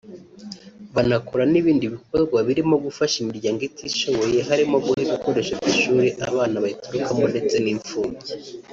[0.95, 8.31] banakora n’ibindi bikorwa birimo gufasha imiryango itishoboye harimo guha ibikoresho by’ishuri abana bayiturukamo ndetse n’impfubyi